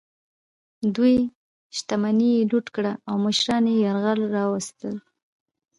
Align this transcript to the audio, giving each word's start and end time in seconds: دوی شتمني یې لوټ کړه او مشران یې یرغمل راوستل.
دوی 0.95 1.15
شتمني 1.77 2.29
یې 2.37 2.47
لوټ 2.51 2.65
کړه 2.75 2.93
او 3.09 3.15
مشران 3.25 3.63
یې 3.71 3.75
یرغمل 3.85 4.21
راوستل. 4.35 4.95